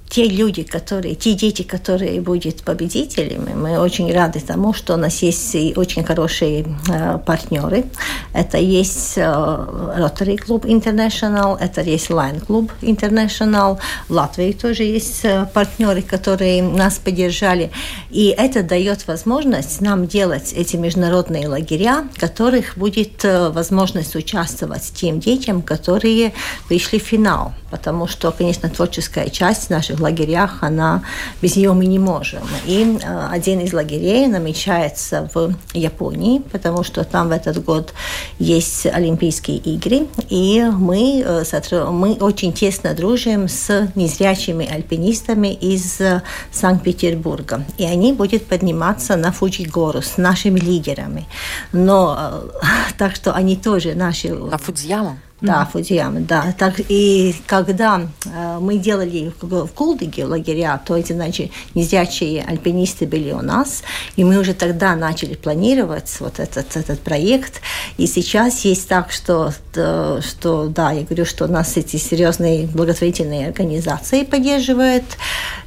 [0.08, 5.22] те люди, которые, те дети, которые будут победителями, мы очень рады тому, что у нас
[5.22, 7.84] есть и очень хорошие э, партнеры.
[8.32, 13.78] Это есть э, Rotary Club International, это есть Line Club International.
[14.08, 17.70] В Латвии тоже есть э, партнеры, которые нас поддержали.
[18.10, 24.92] И это дает возможность нам делать эти международные лагеря, в которых будет э, возможность участвовать
[24.94, 26.32] тем детям, которые
[26.68, 27.52] вышли в финал.
[27.74, 31.02] Потому что, конечно, творческая часть наших лагерях, она
[31.42, 32.42] без нее мы не можем.
[32.66, 37.92] И э, один из лагерей намечается в Японии, потому что там в этот год
[38.38, 46.22] есть Олимпийские игры, и мы, э, мы очень тесно дружим с незрячими альпинистами из э,
[46.52, 47.64] Санкт-Петербурга.
[47.76, 51.26] И они будут подниматься на Фуджи-гору с нашими лидерами.
[51.72, 52.44] Но
[52.98, 54.32] так что они тоже наши...
[54.32, 55.18] На Фудзияму?
[55.40, 56.54] Да, Фудзияма, да.
[56.58, 63.32] Так, и когда э, мы делали в Кулдыге лагеря, то эти, значит, незрячие альпинисты были
[63.32, 63.82] у нас,
[64.16, 67.60] и мы уже тогда начали планировать вот этот, этот проект.
[67.98, 73.48] И сейчас есть так, что, то, что, да, я говорю, что нас эти серьезные благотворительные
[73.48, 75.04] организации поддерживают,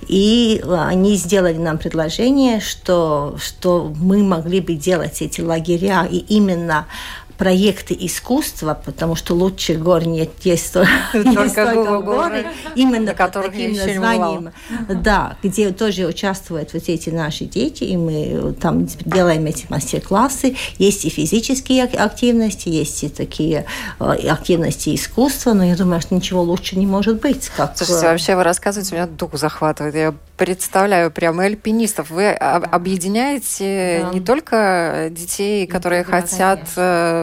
[0.07, 6.87] и они сделали нам предложение, что, что мы могли бы делать эти лагеря, и именно
[7.37, 14.51] проекты искусства, потому что лучше гор нет, есть только горы, именно под таким названием,
[14.89, 21.05] да, где тоже участвуют вот эти наши дети, и мы там делаем эти мастер-классы, есть
[21.05, 23.65] и физические активности, есть и такие
[23.99, 27.49] э, активности искусства, но я думаю, что ничего лучше не может быть.
[27.55, 27.77] Как...
[27.77, 29.95] Слушайте, вообще вы рассказываете, меня дух захватывает.
[29.95, 32.09] Я представляю прямо альпинистов.
[32.09, 34.13] Вы объединяете да.
[34.13, 36.59] не только детей, которые да, хотят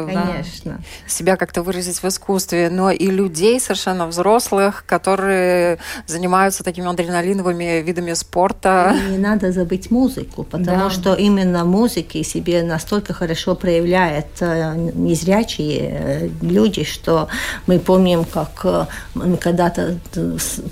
[0.09, 0.81] э, конечно.
[1.07, 8.15] себя как-то выразить в искусстве, но и людей совершенно взрослых, которые занимаются такими адреналиновыми видами
[8.15, 8.97] спорта.
[9.09, 10.91] И не надо забыть музыку, потому да.
[10.91, 17.29] что именно музыки себе настолько хорошо проявляет э, незрячие э, люди, что
[17.67, 19.99] мы помним, как мы когда-то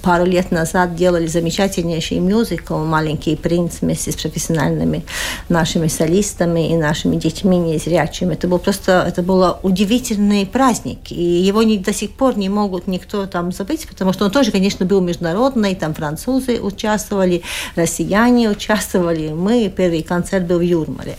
[0.03, 5.05] пару лет назад делали замечательнейший мюзикл «Маленький принц» вместе с профессиональными
[5.49, 8.35] нашими солистами и нашими детьми незрячими.
[8.35, 12.87] Это был просто, это был удивительный праздник, и его не, до сих пор не могут
[12.87, 17.43] никто там забыть, потому что он тоже, конечно, был международный, там французы участвовали,
[17.77, 21.17] россияне участвовали, мы, первый концерт был в Юрмале.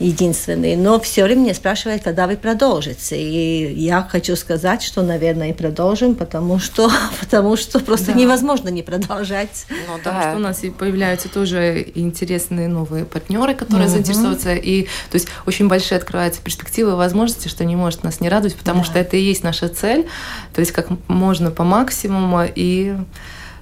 [0.00, 0.76] Единственный.
[0.76, 3.20] Но все время меня спрашивают, когда вы продолжите.
[3.20, 8.12] И я хочу сказать, что, наверное, и продолжим, потому что, потому что просто да.
[8.14, 9.66] невозможно не продолжать.
[9.68, 10.10] Ну, да.
[10.10, 13.94] Потому что у нас и появляются тоже интересные новые партнеры, которые угу.
[13.94, 14.54] заинтересуются.
[14.54, 18.56] И то есть очень большие открываются перспективы и возможности, что не может нас не радовать,
[18.56, 18.86] потому да.
[18.86, 20.06] что это и есть наша цель.
[20.54, 22.44] То есть как можно по максимуму.
[22.54, 22.96] И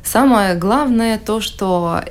[0.04, 2.02] самое главное то, что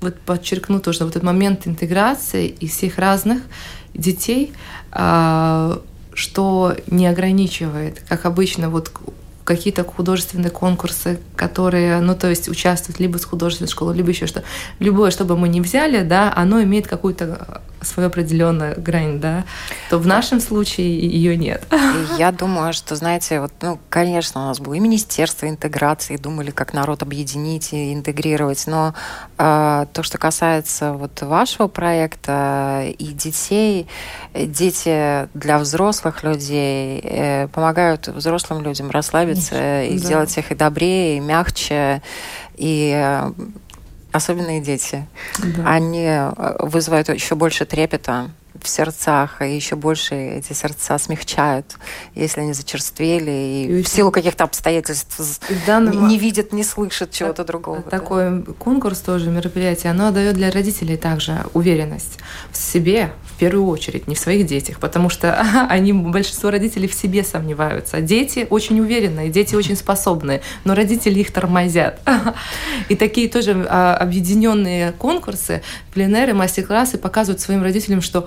[0.00, 3.42] вот подчеркну тоже вот этот момент интеграции из всех разных
[3.94, 4.52] детей,
[4.92, 5.80] а,
[6.14, 8.90] что не ограничивает, как обычно вот
[9.44, 14.42] какие-то художественные конкурсы, которые, ну, то есть участвуют либо с художественной школы, либо еще что.
[14.80, 19.44] Любое, что бы мы ни взяли, да, оно имеет какую-то свою определенную грань, да,
[19.90, 21.64] то в нашем случае ее нет.
[22.18, 26.72] Я думаю, что, знаете, вот, ну, конечно, у нас было и Министерство интеграции, думали, как
[26.72, 28.94] народ объединить и интегрировать, но
[29.38, 33.86] э, то, что касается вот вашего проекта и детей,
[34.34, 40.04] дети для взрослых людей э, помогают взрослым людям расслабиться Конечно, и да.
[40.04, 42.02] сделать их и добрее, и мягче,
[42.56, 43.30] и э,
[44.16, 45.06] особенные дети.
[45.38, 45.70] Да.
[45.70, 48.30] Они э, вызывают еще больше трепета
[48.62, 51.76] в сердцах, и еще больше эти сердца смягчают,
[52.14, 56.08] если они зачерствели и, и в силу каких-то обстоятельств данном...
[56.08, 57.82] не видят, не слышат чего-то другого.
[57.82, 58.52] Такой да.
[58.52, 62.18] конкурс тоже, мероприятие, оно дает для родителей также уверенность
[62.50, 66.94] в себе, в первую очередь, не в своих детях, потому что они, большинство родителей в
[66.94, 68.00] себе сомневаются.
[68.00, 72.00] Дети очень уверенные, дети очень способные, но родители их тормозят.
[72.88, 78.26] И такие тоже а, объединенные конкурсы, пленеры, мастер-классы показывают своим родителям, что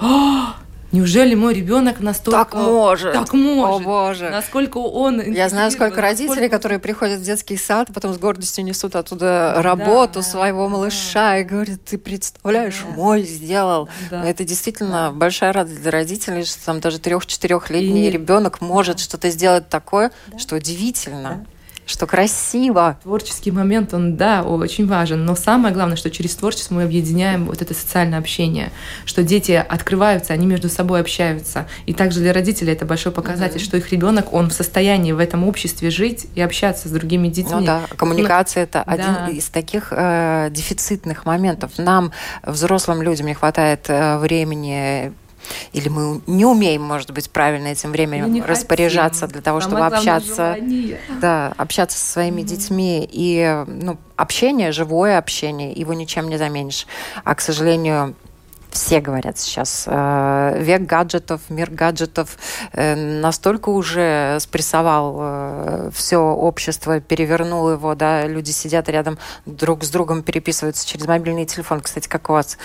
[0.92, 2.46] Неужели мой ребенок настолько...
[2.46, 3.14] Так может.
[3.14, 3.82] Так может.
[3.82, 4.30] О, Боже.
[4.30, 5.22] Насколько он...
[5.22, 6.50] Я знаю, сколько родителей, насколько...
[6.50, 11.38] которые приходят в детский сад, потом с гордостью несут оттуда работу да, своего да, малыша
[11.38, 12.96] и говорят, ты представляешь, да.
[12.96, 13.88] мой сделал.
[14.10, 14.26] Да.
[14.26, 15.12] Это действительно да.
[15.12, 18.12] большая радость для родителей, что там даже трех-четырехлетний и...
[18.12, 19.04] ребенок может да.
[19.04, 20.40] что-то сделать такое, да.
[20.40, 21.46] что удивительно.
[21.46, 21.59] Да
[21.90, 22.98] что красиво.
[23.02, 25.26] Творческий момент, он, да, очень важен.
[25.26, 28.72] Но самое главное, что через творчество мы объединяем вот это социальное общение,
[29.06, 31.68] что дети открываются, они между собой общаются.
[31.88, 33.64] И также для родителей это большой показатель, mm-hmm.
[33.64, 37.56] что их ребенок, он в состоянии в этом обществе жить и общаться с другими детьми.
[37.56, 38.94] Ну да, коммуникация это да.
[38.94, 41.72] один из таких э, дефицитных моментов.
[41.78, 42.12] Нам,
[42.44, 45.12] взрослым людям, не хватает э, времени
[45.74, 49.34] или мы не умеем, может быть, правильно этим временем распоряжаться хотим.
[49.34, 50.58] для того, чтобы Самое общаться,
[51.22, 52.46] да, общаться со своими mm-hmm.
[52.46, 53.10] детьми.
[53.12, 56.88] И ну, общение, живое общение, его ничем не заменишь.
[57.24, 58.16] А, к сожалению,
[58.72, 62.38] все говорят сейчас, э, век гаджетов, мир гаджетов
[62.74, 69.90] э, настолько уже спрессовал э, все общество, перевернул его, да, люди сидят рядом друг с
[69.90, 71.82] другом, переписываются через мобильный телефон.
[71.82, 72.58] Кстати, как у вас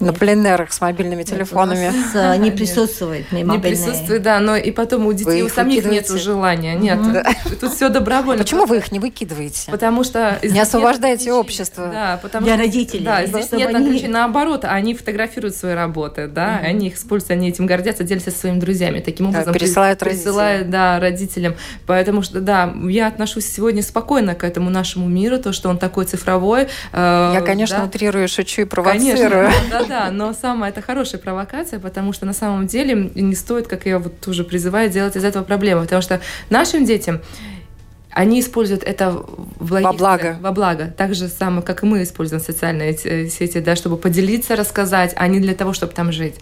[0.00, 1.92] на пленерах с мобильными телефонами.
[2.14, 6.74] Нет, не присутствует не присутствует, да, но и потом у детей у самих нет желания.
[6.74, 6.98] Нет,
[7.60, 8.42] тут все добровольно.
[8.42, 9.70] Почему вы их не выкидываете?
[9.70, 10.38] Потому что...
[10.42, 11.88] Не освобождаете общество.
[11.92, 13.04] Да, потому Для родителей.
[13.04, 14.06] Да, здесь нет они...
[14.08, 19.00] наоборот, они фотографируют свои работы, да, они их используют, они этим гордятся, делятся своими друзьями.
[19.00, 19.52] Таким образом...
[19.52, 20.70] Пересылают родителям.
[20.70, 21.54] да, родителям.
[21.86, 26.04] Поэтому что, да, я отношусь сегодня спокойно к этому нашему миру, то, что он такой
[26.06, 26.68] цифровой.
[26.92, 29.50] Э, я, конечно, утрирую, шучу и провоцирую.
[29.50, 33.86] Конечно, да, но самое это хорошая провокация, потому что на самом деле не стоит, как
[33.86, 37.20] я вот тоже призываю, делать из этого проблему, потому что нашим детям
[38.12, 39.26] они используют это в
[39.58, 40.36] во благо.
[40.40, 40.92] Во благо.
[40.96, 45.40] Так же самое, как и мы используем социальные сети, да, чтобы поделиться, рассказать, а не
[45.40, 46.36] для того, чтобы там жить.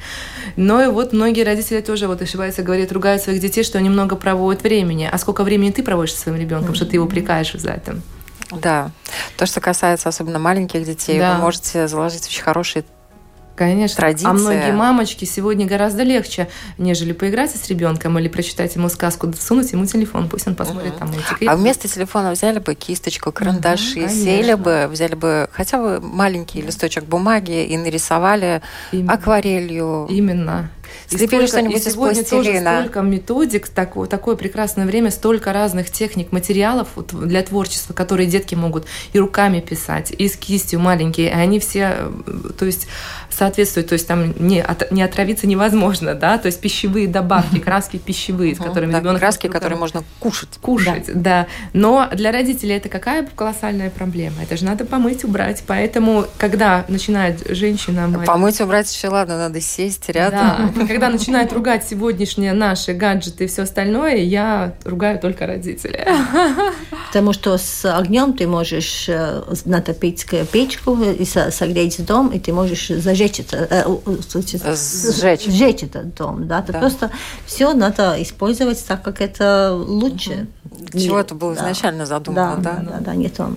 [0.56, 4.16] Но и вот многие родители тоже вот ошибаются, говорят, ругают своих детей, что они много
[4.16, 5.08] проводят времени.
[5.10, 6.76] А сколько времени ты проводишь со своим ребенком, mm-hmm.
[6.76, 8.00] что ты его упрекаешь за это?
[8.62, 8.90] Да.
[9.36, 11.34] То, что касается особенно маленьких детей, да.
[11.34, 12.84] вы можете заложить очень хорошие
[13.58, 13.96] Конечно.
[13.96, 14.30] Традиция.
[14.30, 16.46] А многие мамочки сегодня гораздо легче,
[16.78, 20.98] нежели поиграть с ребенком или прочитать ему сказку, сунуть ему телефон, пусть он посмотрит угу.
[21.00, 21.48] там мультик.
[21.48, 26.62] А вместо телефона взяли бы кисточку, карандаши, угу, сели бы, взяли бы хотя бы маленький
[26.62, 29.12] листочек бумаги и нарисовали Именно.
[29.12, 30.06] акварелью.
[30.08, 30.70] Именно.
[31.08, 32.70] Слепили что-нибудь из пластилина.
[32.70, 38.54] Тоже столько методик, такое, такое прекрасное время, столько разных техник, материалов для творчества, которые детки
[38.54, 41.96] могут и руками писать, и с кистью маленькие, и они все,
[42.26, 42.88] э, то есть
[43.30, 47.98] соответствуют, то есть там не, от, не отравиться невозможно, да, то есть пищевые добавки, краски
[47.98, 49.20] пищевые, с которыми да, ребенок...
[49.20, 50.58] Краски, которые можно кушать.
[50.60, 51.14] Кушать, да.
[51.14, 51.46] да.
[51.72, 54.42] Но для родителей это какая колоссальная проблема?
[54.42, 55.62] Это же надо помыть, убрать.
[55.66, 58.08] Поэтому, когда начинает женщина...
[58.08, 58.26] Мать...
[58.26, 60.72] Помыть, убрать еще ладно, надо сесть рядом.
[60.74, 60.77] Да.
[60.88, 66.04] Когда начинает ругать сегодняшние наши гаджеты и все остальное, я ругаю только родителей.
[67.08, 72.88] Потому что с огнем ты можешь э, натопить печку и согреть дом, и ты можешь
[72.88, 73.84] зажечь это, э,
[74.74, 75.46] сжечь.
[75.46, 76.46] сжечь этот дом.
[76.46, 76.62] Да?
[76.66, 76.78] да.
[76.78, 77.10] Просто
[77.46, 80.46] все надо использовать так, как это лучше.
[80.64, 80.98] Угу.
[80.98, 81.62] Чего это было да.
[81.62, 82.74] изначально задумано, да?
[82.74, 83.50] Да, да, да, не то.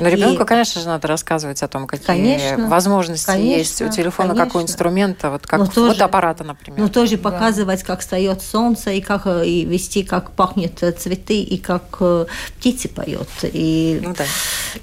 [0.00, 0.46] Но ребенку, и...
[0.46, 4.46] конечно же, надо рассказывать о том, какие конечно, возможности конечно, есть у телефона, конечно.
[4.46, 6.80] какой инструмента, вот как тоже, фотоаппарата, например.
[6.80, 7.30] Но тоже да.
[7.30, 12.02] показывать, как встает солнце, и как и вести, как пахнет цветы, и как
[12.58, 13.28] птицы птицы поет.
[13.42, 14.24] И, ну, да.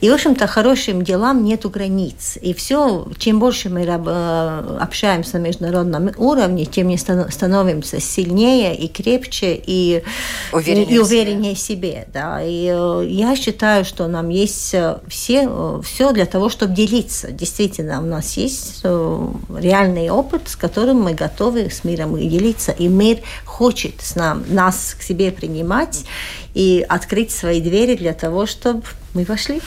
[0.01, 2.37] и в общем-то, хорошим делам нету границ.
[2.41, 8.87] И все, чем больше мы э, общаемся на международном уровне, тем мы становимся сильнее и
[8.87, 10.03] крепче, и
[10.51, 12.07] увереннее, и увереннее в себе.
[12.13, 12.41] Да.
[12.41, 17.31] И э, я считаю, что нам есть э, все, все для того, чтобы делиться.
[17.31, 22.71] Действительно, у нас есть реальный опыт, с которым мы готовы с миром делиться.
[22.71, 26.05] И мир хочет с нам, нас к себе принимать
[26.53, 28.83] и открыть свои двери для того, чтобы
[29.13, 29.61] мы вошли.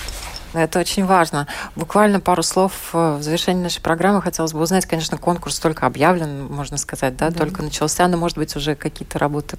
[0.53, 1.47] Это очень важно.
[1.76, 4.84] Буквально пару слов э, в завершении нашей программы хотелось бы узнать.
[4.84, 7.38] Конечно, конкурс только объявлен, можно сказать, да, да.
[7.38, 9.59] только начался, но, может быть, уже какие-то работы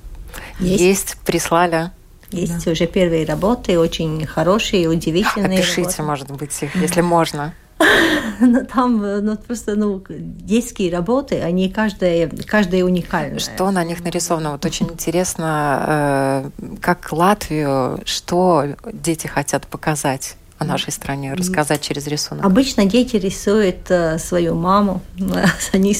[0.59, 1.91] есть, есть прислали.
[2.31, 2.71] Есть да.
[2.71, 5.59] уже первые работы, очень хорошие, удивительные.
[5.59, 6.03] Опишите, работы.
[6.03, 7.53] может быть, их, если можно.
[8.39, 13.39] Но там ну, просто ну, детские работы, они каждая, каждая уникальная.
[13.39, 14.51] Что на них нарисовано?
[14.51, 22.05] Вот очень интересно, э, как Латвию, что дети хотят показать о нашей стране, рассказать через
[22.07, 22.45] рисунок?
[22.45, 25.01] Обычно дети рисуют э, свою маму,
[25.73, 25.95] они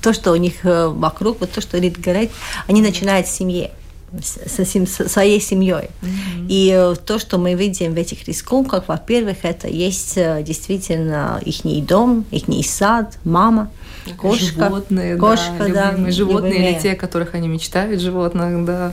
[0.00, 2.30] то, что у них э, вокруг, вот то, что Рит говорит,
[2.68, 3.72] они начинают с семьи
[4.22, 4.64] со,
[5.08, 5.90] своей семьей.
[6.02, 6.46] Mm-hmm.
[6.48, 11.64] И э, то, что мы видим в этих рисунках, во-первых, это есть э, действительно их
[11.86, 13.70] дом, их сад, мама,
[14.16, 16.72] кошка, животные, кошка, да, любимые да, животные любимые.
[16.72, 18.92] или те, о которых они мечтают, животных, да.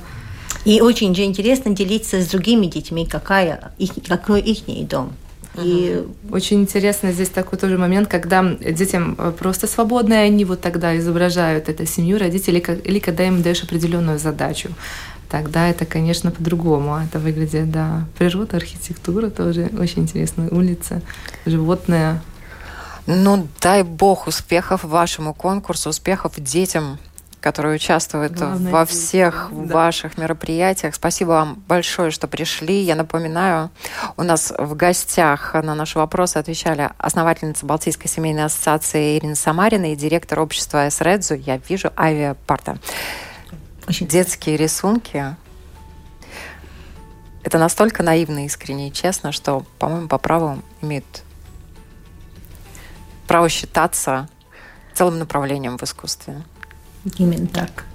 [0.66, 5.14] И очень же интересно делиться с другими детьми, какая их, какой их дом.
[5.56, 10.62] И очень интересно здесь такой тоже момент, когда детям э, просто свободно, и они вот
[10.62, 14.70] тогда изображают это семью, родителей, или когда им даешь определенную задачу
[15.32, 16.98] тогда это, конечно, по-другому.
[16.98, 18.06] Это выглядит, да.
[18.20, 20.50] Природа, архитектура тоже очень интересная.
[20.50, 21.02] Улица,
[21.46, 22.22] животные.
[23.08, 27.00] Ну, дай бог успехов вашему конкурсу, успехов детям,
[27.42, 29.74] которые участвуют Главное, во всех да.
[29.74, 30.94] ваших мероприятиях.
[30.96, 32.82] Спасибо вам большое, что пришли.
[32.82, 33.72] Я напоминаю,
[34.16, 39.96] у нас в гостях на наши вопросы отвечали основательница Балтийской семейной ассоциации Ирина Самарина и
[39.96, 42.78] директор общества СРЭДЗУ «Я вижу авиапарта».
[43.88, 45.36] Очень детские рисунки.
[47.44, 51.24] Это настолько наивно, искренне и честно, что, по-моему, по праву имеют
[53.28, 54.30] право считаться
[54.94, 56.44] целым направлением в искусстве.
[57.18, 57.86] Именно так.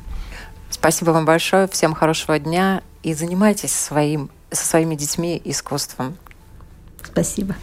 [0.71, 6.17] Спасибо вам большое, всем хорошего дня и занимайтесь своим, со своими детьми искусством.
[7.03, 7.55] Спасибо.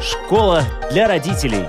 [0.00, 1.66] Школа для родителей.